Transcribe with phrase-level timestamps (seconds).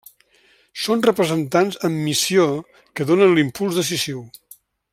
[0.83, 2.47] Són representants en missió
[3.01, 4.25] que donen l'impuls decisiu.